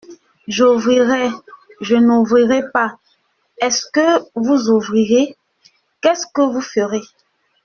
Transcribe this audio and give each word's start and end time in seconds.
J’ouvrirai, 0.47 1.29
je 1.79 1.95
n’ouvrirai 1.95 2.63
pas, 2.73 2.97
est-ce 3.59 3.85
que 3.93 4.23
vous 4.33 4.67
ouvrirez, 4.71 5.37
qu’est-ce 6.01 6.25
que 6.33 6.41
vous 6.41 6.59
ferez. 6.59 7.01